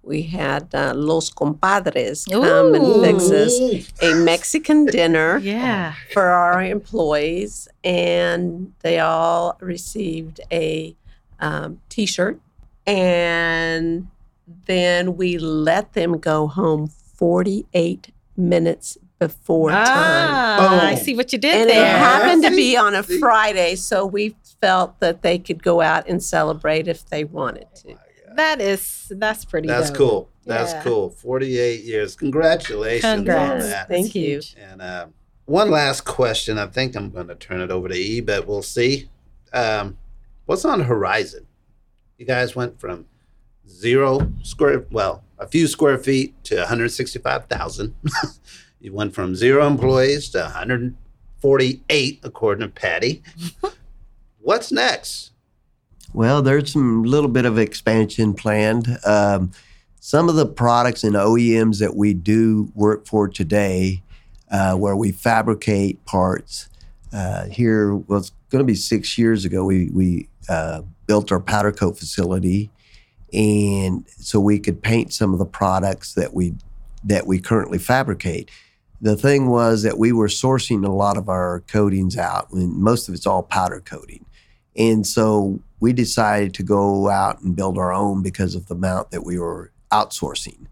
[0.04, 3.60] We had uh, Los Compadres come and fix us
[4.02, 5.94] a Mexican dinner Yeah.
[6.12, 10.96] for our employees, and they all received a
[11.40, 12.40] um, T-shirt.
[12.88, 14.08] And
[14.66, 19.86] then we let them go home 48 minutes before time.
[19.86, 24.04] Ah, I see what you did And it happened to be on a Friday, so
[24.04, 27.96] we felt that they could go out and celebrate if they wanted to.
[28.36, 29.68] that is that's pretty.
[29.68, 29.98] That's dope.
[29.98, 30.30] cool.
[30.46, 30.84] That's Yeah.
[30.84, 31.10] cool.
[31.10, 32.16] 48 years.
[32.16, 33.88] Congratulations on that.
[33.90, 34.42] Thank you.
[34.58, 35.08] And uh,
[35.46, 36.58] one last question.
[36.58, 39.10] I think I'm going to turn it over to E, but we'll see.
[39.54, 39.98] Um,
[40.46, 41.46] what's on the horizon?
[42.18, 43.06] You guys went from
[43.68, 47.94] zero square, well, a few square feet to 165,000.
[48.80, 53.22] you went from zero employees to 148, according to Patty.
[54.42, 55.32] What's next?
[56.14, 58.98] Well, there's some little bit of expansion planned.
[59.06, 59.52] Um,
[60.00, 64.02] some of the products and OEMs that we do work for today,
[64.52, 66.70] uh, where we fabricate parts,
[67.14, 69.64] uh, here well, it's going to be six years ago.
[69.64, 72.72] We we uh, built our powder coat facility,
[73.32, 76.56] and so we could paint some of the products that we
[77.04, 78.50] that we currently fabricate.
[79.02, 83.08] The thing was that we were sourcing a lot of our coatings out, and most
[83.08, 84.26] of it's all powder coating.
[84.78, 89.12] And so we decided to go out and build our own because of the amount
[89.12, 90.68] that we were outsourcing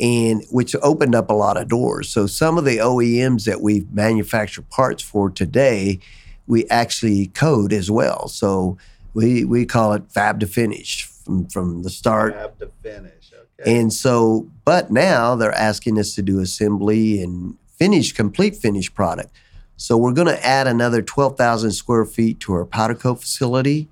[0.00, 2.08] and which opened up a lot of doors.
[2.08, 6.00] So some of the OEMs that we manufacture parts for today,
[6.46, 8.28] we actually code as well.
[8.28, 8.76] So
[9.14, 12.34] we we call it fab to finish from from the start.
[12.34, 13.32] Fab to finish.
[13.60, 13.78] Okay.
[13.78, 19.30] And so, but now they're asking us to do assembly and finish complete finished product.
[19.76, 23.88] So we're going to add another 12,000 square feet to our powder coat facility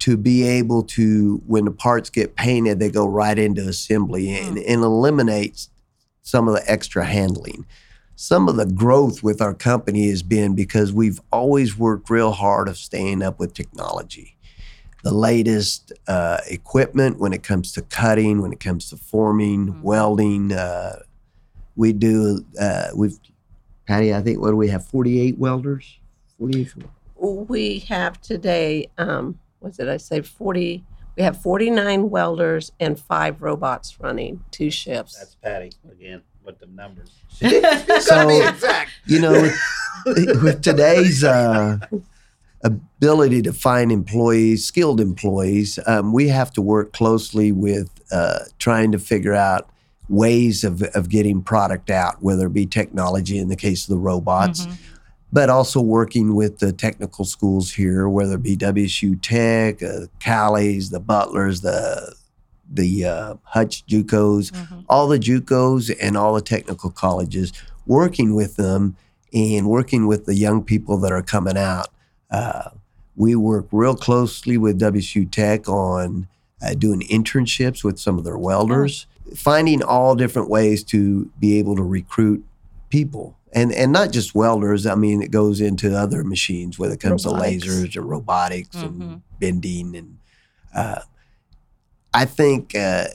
[0.00, 4.58] to be able to, when the parts get painted, they go right into assembly and,
[4.58, 5.70] and eliminates
[6.22, 7.64] some of the extra handling.
[8.16, 12.68] Some of the growth with our company has been because we've always worked real hard
[12.68, 14.36] of staying up with technology.
[15.04, 20.52] The latest uh, equipment when it comes to cutting, when it comes to forming, welding.
[20.52, 21.00] Uh,
[21.76, 23.18] we do, uh, we've,
[23.86, 25.98] Patty, I think, what do we have, 48 welders?
[26.38, 26.72] 48.
[27.16, 30.84] We have today, um, what did I say, 40,
[31.16, 35.18] we have 49 welders and five robots running, two shifts.
[35.18, 37.10] That's Patty again with the numbers.
[37.28, 38.90] She's So- be exact.
[39.06, 39.50] you know,
[40.06, 41.78] with, with today's uh,
[42.64, 48.92] ability to find employees, skilled employees, um, we have to work closely with uh, trying
[48.92, 49.68] to figure out
[50.08, 53.98] ways of, of getting product out, whether it be technology in the case of the
[53.98, 54.66] robots,
[55.32, 60.90] but also working with the technical schools here, whether it be WSU Tech, uh, Cowleys,
[60.90, 62.14] the Butlers, the
[62.74, 64.50] the uh, Hutch JUCOs,
[64.88, 67.52] all the JUCOs and all the technical colleges,
[67.86, 68.96] working with them
[69.34, 71.88] and working with the young people that are coming out.
[72.30, 72.70] Uh,
[73.14, 76.28] we work real closely with WSU Tech on
[76.62, 81.76] uh, doing internships with some of their welders, finding all different ways to be able
[81.76, 82.44] to recruit
[82.88, 83.36] people.
[83.54, 84.86] And, and not just welders.
[84.86, 87.64] I mean, it goes into other machines, whether it comes Robotics.
[87.64, 89.94] to lasers or robotics and bending.
[89.94, 90.18] And
[90.74, 91.00] uh,
[92.14, 93.08] I think uh,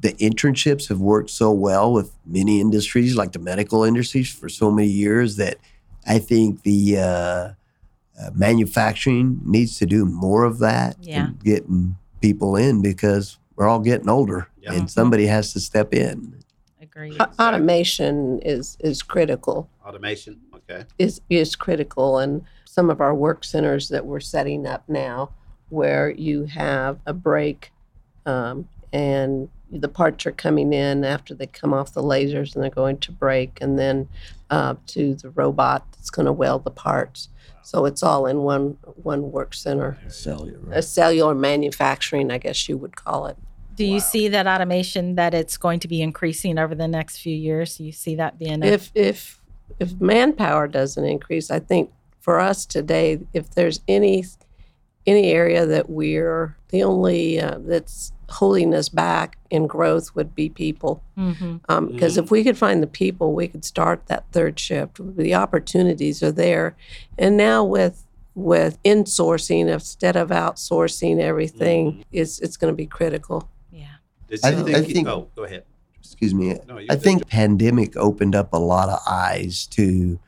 [0.00, 4.72] the internships have worked so well with many industries, like the medical industries, for so
[4.72, 5.58] many years that
[6.04, 7.02] I think the uh,
[8.20, 11.26] uh, manufacturing needs to do more of that Yeah.
[11.26, 14.72] and getting people in because we're all getting older Yeah.
[14.74, 16.42] and somebody has to step in.
[16.80, 17.20] Agreed.
[17.20, 19.68] Au- Automation is, is critical.
[19.86, 20.40] Automation.
[20.54, 20.84] Okay.
[20.98, 25.30] is is critical and some of our work centers that we're setting up now
[25.68, 27.70] where you have a brake
[28.24, 32.70] um, and the parts are coming in after they come off the lasers and they're
[32.70, 34.08] going to brake and then
[34.48, 37.28] uh, to the robot that's going to weld the parts
[37.62, 40.58] so it's all in one one work center Cellular.
[40.72, 43.36] a cellular manufacturing i guess you would call it
[43.74, 47.34] Do you see that automation that it's going to be increasing over the next few
[47.34, 47.76] years?
[47.76, 49.40] Do you see that being a, if if
[49.78, 54.24] if manpower doesn't increase, I think for us today, if there's any
[55.06, 60.48] any area that we're the only uh, that's holding us back in growth would be
[60.48, 61.02] people.
[61.18, 61.56] Mm-hmm.
[61.68, 62.24] Um, because mm-hmm.
[62.24, 64.98] if we could find the people, we could start that third shift.
[65.16, 66.76] The opportunities are there,
[67.18, 72.02] and now with with insourcing instead of outsourcing everything, mm-hmm.
[72.12, 73.48] it's it's going to be critical.
[74.28, 74.38] Yeah.
[74.44, 75.64] I you th- I think, think- Oh, go ahead.
[76.00, 76.58] excuse me.
[76.68, 80.18] No, you I did think pandemic opened up a lot of eyes to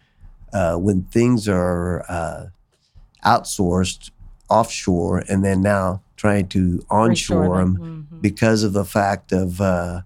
[0.53, 2.47] uh, when things are uh,
[3.25, 4.11] outsourced
[4.49, 7.77] offshore and then now trying to onshore them
[8.11, 8.23] Mhm.
[8.23, 10.01] because of the fact of uh,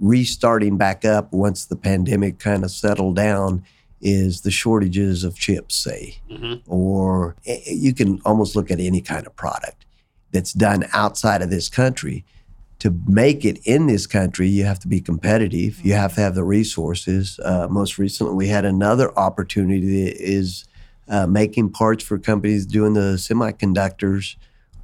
[0.00, 3.62] restarting back up once the pandemic kind of settled down
[4.00, 6.62] is the shortages of chips say Mhm.
[6.68, 9.84] or eh, you can almost look at any kind of product
[10.30, 12.24] that's done outside of this country
[12.80, 15.80] to make it in this country, you have to be competitive.
[15.84, 17.40] You have to have the resources.
[17.44, 20.64] Uh, most recently, we had another opportunity that is
[21.08, 24.36] uh, making parts for companies doing the semiconductors.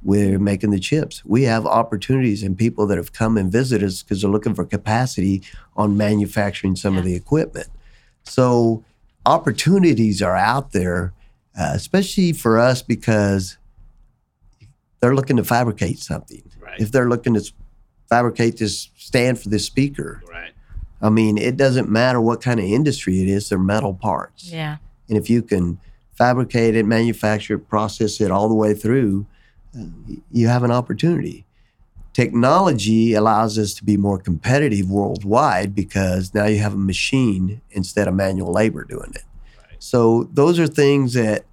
[0.03, 1.23] We're making the chips.
[1.25, 4.65] We have opportunities and people that have come and visited us because they're looking for
[4.65, 5.41] capacity
[5.75, 7.67] on manufacturing some of the equipment.
[8.23, 8.83] So
[9.25, 11.13] opportunities are out there,
[11.57, 13.57] uh, especially for us because
[14.99, 16.79] they're looking to fabricate something Right.
[16.79, 17.51] if they're looking to
[18.09, 20.21] fabricate this stand for this speaker.
[20.29, 20.51] Right.
[21.01, 24.51] I mean, it doesn't matter what kind of industry it is, they're metal parts.
[24.51, 24.77] Yeah.
[25.09, 25.79] And if you can
[26.17, 29.25] fabricate it, manufacture it, process it all the way through,
[29.77, 29.83] uh,
[30.31, 31.45] you have an opportunity.
[32.13, 38.07] Technology allows us to be more competitive worldwide because now you have a machine instead
[38.07, 39.23] of manual labor doing it.
[39.57, 39.83] Right.
[39.83, 41.43] So those are things that,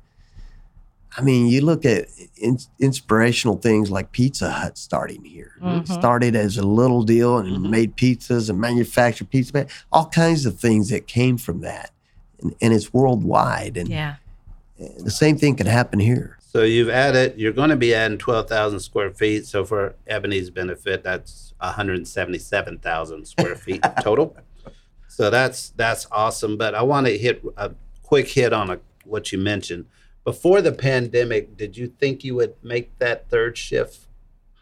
[1.16, 2.06] I mean, you look at
[2.36, 5.52] in, inspirational things like Pizza Hut starting here.
[5.60, 5.92] It mm-hmm.
[5.92, 7.70] started as a little deal and mm-hmm.
[7.70, 11.90] made pizzas and manufactured pizza, all kinds of things that came from that.
[12.40, 13.76] And, and it's worldwide.
[13.76, 14.16] And Yeah.
[14.78, 16.38] the same thing can happen here.
[16.40, 19.46] So you've added, you're going to be adding 12,000 square feet.
[19.46, 24.36] So for Ebony's benefit, that's 177,000 square feet total.
[25.08, 26.56] So that's that's awesome.
[26.56, 29.86] But I want to hit a quick hit on a, what you mentioned.
[30.24, 34.06] Before the pandemic, did you think you would make that third shift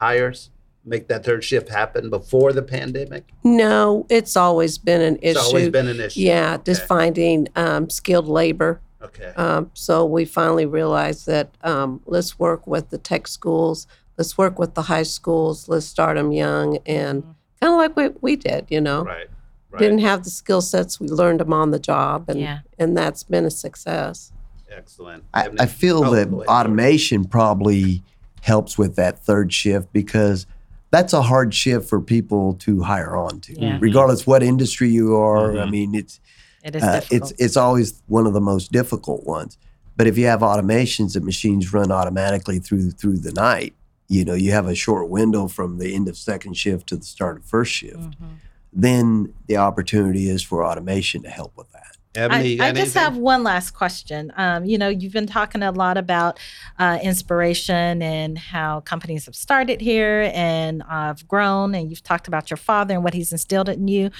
[0.00, 0.50] hires,
[0.84, 3.28] make that third shift happen before the pandemic?
[3.44, 5.38] No, it's always been an issue.
[5.38, 6.20] It's always been an issue.
[6.20, 8.80] Yeah, just finding um, skilled labor.
[9.02, 9.32] Okay.
[9.36, 13.86] Um, so we finally realized that um, let's work with the tech schools,
[14.16, 17.22] let's work with the high schools, let's start them young, and
[17.60, 19.02] kind of like we, we did, you know.
[19.04, 19.26] right.
[19.72, 19.78] Right.
[19.78, 22.58] Didn't have the skill sets, we learned them on the job, and Yeah.
[22.78, 24.32] and that's been a success.
[24.70, 25.24] Excellent.
[25.34, 28.02] I, I feel Oh, that go automation probably
[28.42, 30.46] helps with that third shift because
[30.90, 33.78] that's a hard shift for people to hire on to, Yeah.
[33.80, 35.52] regardless what industry you are.
[35.58, 35.70] I Mhm.
[35.70, 36.20] mean, it's
[36.64, 39.56] It is uh, it's it's always one of the most difficult ones.
[39.96, 43.74] But if you have automations that machines run automatically through through the night,
[44.08, 47.04] you know, you have a short window from the end of second shift to the
[47.04, 47.96] start of first shift.
[47.98, 48.26] Mm-hmm.
[48.72, 51.96] Then the opportunity is for automation to help with that.
[52.14, 54.32] Ebony, I, I just have one last question.
[54.36, 56.40] Um, you know, you've been talking a lot about
[56.78, 62.26] uh, inspiration and how companies have started here and uh, have grown, and you've talked
[62.26, 64.10] about your father and what he's instilled in you.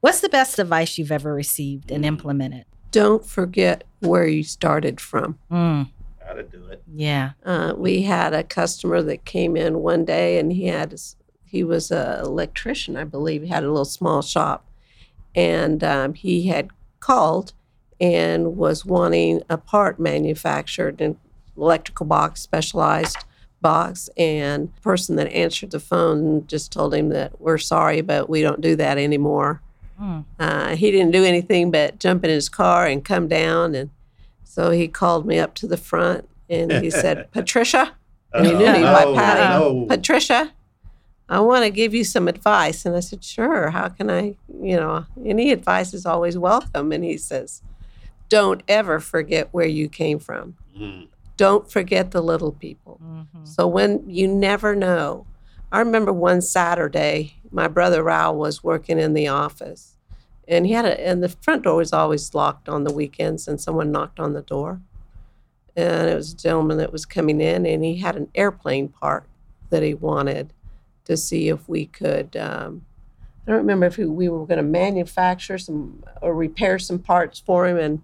[0.00, 2.64] What's the best advice you've ever received and implemented?
[2.90, 5.38] Don't forget where you started from.
[5.50, 5.90] Mm,
[6.26, 6.82] Gotta do it.
[6.94, 7.32] yeah.
[7.44, 10.98] Uh, we had a customer that came in one day, and he had
[11.44, 13.42] he was a electrician, I believe.
[13.42, 14.66] He had a little small shop,
[15.34, 16.70] and um, he had
[17.10, 17.52] called
[18.00, 21.16] and was wanting a part manufactured, an
[21.56, 23.18] electrical box, specialized
[23.62, 24.10] box.
[24.16, 28.42] And the person that answered the phone just told him that we're sorry, but we
[28.42, 29.62] don't do that anymore.
[30.00, 30.24] Mm.
[30.38, 33.88] Uh, he didn't do anything but jump in his car and come down, and
[34.44, 37.94] so he called me up to the front and he said, "Patricia."
[38.34, 39.40] And he knew me by Oh, Patty.
[39.64, 39.86] no.
[39.88, 40.52] Patricia,
[41.28, 42.86] I want to give you some advice.
[42.86, 43.70] And I said, Sure.
[43.70, 46.92] How can I, you know, any advice is always welcome.
[46.92, 47.62] And he says,
[48.28, 50.56] Don't ever forget where you came from.
[50.76, 51.08] Mm.
[51.36, 53.00] Don't forget the little people.
[53.04, 53.46] Mhm.
[53.46, 55.26] So when you never know.
[55.72, 59.96] I remember one Saturday, my brother Raul was working in the office.
[60.46, 63.60] And he had a, and the front door was always locked on the weekends, and
[63.60, 64.80] someone knocked on the door.
[65.74, 69.24] And it was a gentleman that was coming in, and he had an airplane part
[69.70, 70.52] that he wanted
[71.06, 72.36] to see if we could.
[72.36, 72.84] Um,
[73.46, 77.40] I don't remember if we, we were going to manufacture some or repair some parts
[77.40, 78.02] for him, and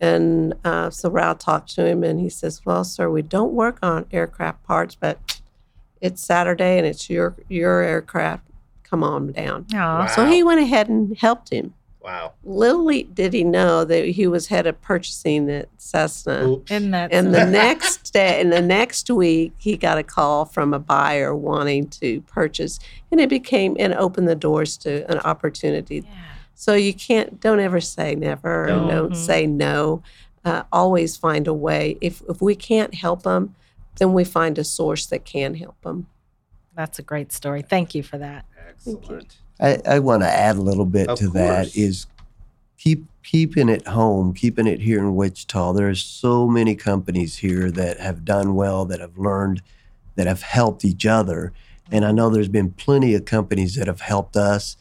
[0.00, 3.78] and uh, so Raul talked to him, and he says, "Well, sir, we don't work
[3.82, 5.40] on aircraft parts, but
[6.00, 8.44] it's Saturday and it's your your aircraft.
[8.82, 10.06] Come on down." Aw.
[10.06, 11.74] So he went ahead and helped him.
[12.02, 12.32] Wow.
[12.42, 16.48] Little did he know that he was head of purchasing at Cessna.
[16.48, 16.70] Oops.
[16.70, 20.74] Isn't that And the next day, and the next week, he got a call from
[20.74, 22.80] a buyer wanting to purchase,
[23.12, 26.02] and it became and opened the doors to an opportunity.
[26.04, 26.10] Yeah.
[26.54, 28.88] So you can't, don't ever say never, and Don't.
[28.88, 29.16] don't Mhm.
[29.16, 30.02] say no.
[30.44, 31.98] Uh, always find a way.
[32.00, 33.54] If if we can't help them,
[33.98, 36.08] then we find a source that can help them.
[36.74, 37.62] That's a great story.
[37.62, 38.44] Thank you for that.
[38.68, 39.38] Excellent.
[39.62, 41.76] I, I want to add a little bit Of to that course.
[41.76, 42.06] is
[42.76, 45.72] keep keeping it home, keeping it here in Wichita.
[45.72, 49.62] There are so many companies here that have done well, that have learned,
[50.16, 51.52] that have helped each other.
[51.90, 54.76] And I know there's been plenty of companies that have helped us,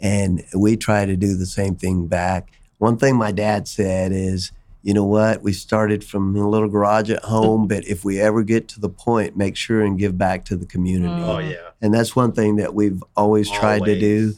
[0.00, 2.50] and we try to do the same thing back.
[2.78, 4.50] One thing my dad said is,
[4.82, 8.42] you know what, we started from a little garage at home, but if we ever
[8.42, 11.22] get to the point, make sure and give back to the community.
[11.22, 11.70] Oh yeah.
[11.84, 14.32] And that's one thing that we've always tried to do.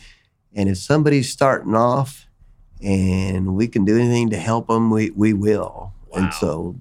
[0.52, 2.26] And if somebody's starting off
[2.82, 5.92] and we can do anything to help them, we, we will.
[6.08, 6.18] Wow.
[6.18, 6.74] And so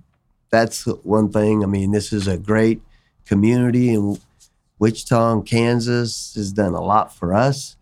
[0.50, 1.62] that's one thing.
[1.62, 2.82] I mean, this is a great
[3.26, 4.20] community, and
[4.80, 7.76] Wichita and Kansas has done a lot for us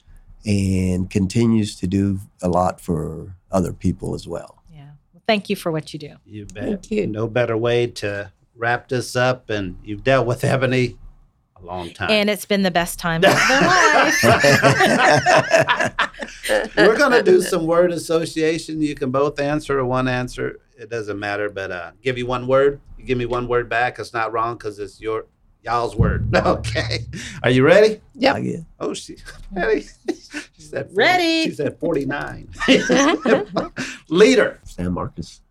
[0.46, 4.62] and continues to do a lot for other people as well.
[4.70, 4.90] Yeah.
[5.14, 6.16] Well, thank you for what you do.
[6.26, 6.64] You bet.
[6.66, 7.08] Thank you.
[7.08, 9.50] No better way to wrap this up.
[9.50, 10.96] And you've dealt with Ebony a
[11.66, 12.09] long time.
[12.11, 14.24] And it's been the best time of their life.
[16.78, 18.82] We're gonna do some word association.
[18.82, 20.59] You can both answer or one answer.
[20.78, 22.82] It doesn't matter, but uh, give you one word.
[22.97, 23.99] You give me one word back.
[23.99, 25.26] It's not wrong because it's your
[25.64, 26.30] y'all's word.
[26.45, 27.05] Okay.
[27.43, 28.01] Are you ready?
[28.16, 28.36] Yep.
[28.36, 29.18] I get- Oh, she
[29.51, 29.82] ready.
[30.53, 31.43] she said 40 Ready.
[31.43, 32.49] She said forty nine.
[34.09, 34.59] Leader.
[34.64, 35.41] Sam Marcus.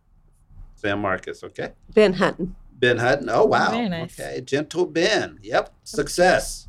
[0.75, 1.43] Sam Marcus.
[1.45, 1.73] Okay.
[1.95, 2.57] Ben Hutton.
[2.83, 3.29] Ben Hutton.
[3.31, 3.71] Oh wow.
[3.71, 4.19] Very nice.
[4.19, 4.41] Okay.
[4.41, 5.39] Gentle Ben.
[5.41, 5.73] Yep.
[5.85, 6.67] Success.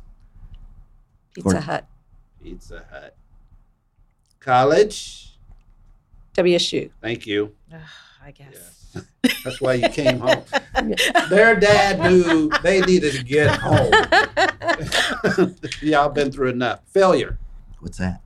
[1.34, 1.62] Pizza Gordon.
[1.62, 1.88] Hut.
[2.40, 3.16] Pizza Hut.
[4.38, 5.36] College.
[6.34, 6.90] WSU.
[7.02, 7.52] Thank you.
[7.72, 7.80] Ugh,
[8.24, 8.46] I guess.
[8.94, 9.04] Yes.
[9.42, 10.44] That's why you came home.
[11.30, 13.92] Their dad knew they needed to get home.
[15.82, 16.80] Y'all been through enough.
[16.86, 17.40] Failure.
[17.80, 18.20] What's that?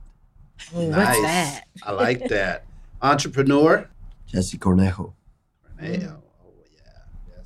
[0.77, 1.07] Ooh, Nice.
[1.07, 1.63] What's that?
[1.81, 2.65] I like that.
[3.01, 3.89] Entrepreneur.
[4.27, 5.13] Jesse Cornejo.
[5.79, 6.05] Renee.
[6.07, 6.81] Oh, oh, yeah.
[7.27, 7.45] Yes.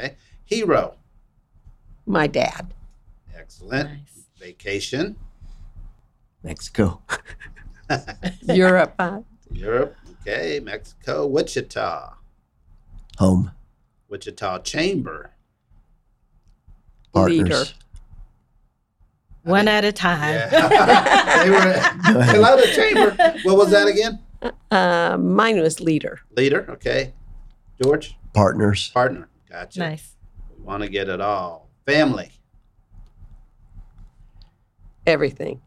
[0.00, 0.16] Okay.
[0.44, 0.96] Hero.
[2.06, 2.72] My dad.
[3.36, 3.90] Excellent.
[3.90, 4.24] Nice.
[4.38, 5.16] Vacation.
[6.42, 7.02] Mexico.
[8.42, 8.94] Europe.
[9.52, 9.96] Europe.
[10.22, 10.60] Okay.
[10.60, 11.26] Mexico.
[11.26, 12.14] Wichita.
[13.18, 13.52] Home.
[14.08, 15.32] Wichita Chamber.
[17.12, 17.48] Partners.
[17.48, 17.64] Leader.
[19.42, 20.34] One at a time.
[20.34, 21.44] Yeah.
[21.44, 23.38] they were hello the chamber.
[23.42, 24.20] What was that again?
[24.70, 26.20] Uh, mine was leader.
[26.36, 26.70] Leader.
[26.70, 27.14] Okay.
[27.82, 28.16] George.
[28.34, 28.90] Partners.
[28.90, 29.29] Partner.
[29.50, 29.78] Gotcha.
[29.80, 30.16] Nice.
[30.56, 31.68] We want to get it all.
[31.86, 32.30] Family.
[35.06, 35.60] Everything.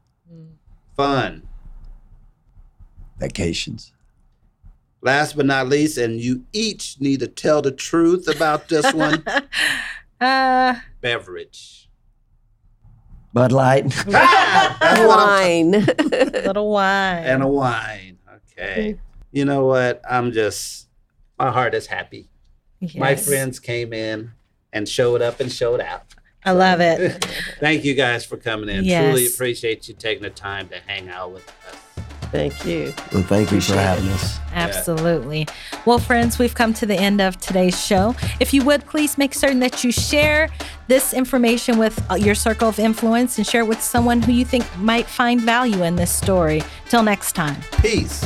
[0.95, 1.47] Fun.
[3.19, 3.93] Vacations.
[5.01, 9.23] Last but not least, and you each need to tell the truth about this one.
[10.21, 11.89] Uh, Beverage.
[13.33, 13.85] Bud Light.
[14.13, 15.71] Ah, that's Wine.
[16.45, 17.23] little wine.
[17.25, 18.17] and a wine.
[18.51, 18.97] Okay.
[19.31, 20.01] You know what?
[20.09, 20.87] I'm just
[21.39, 22.29] my heart is happy.
[22.95, 24.31] My friends came in
[24.71, 26.03] and showed up and showed out.
[26.45, 27.23] I love it.
[27.59, 28.83] Thank you guys for coming in.
[28.83, 29.13] Yes.
[29.13, 32.03] Truly appreciate you taking the time to hang out with us.
[32.33, 32.91] Thank you.
[33.13, 34.13] Well, thank you for having it.
[34.13, 34.39] us.
[34.53, 35.47] Absolutely.
[35.85, 38.15] Well, friends, we've come to the end of today's show.
[38.39, 40.49] If you would please make certain that you share
[40.87, 44.45] this information with uh, your circle of influence and share it with someone who you
[44.45, 46.63] think might find value in this story.
[46.89, 47.61] Till next time.
[47.73, 48.25] Peace.